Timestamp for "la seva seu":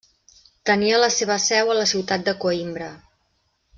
1.03-1.69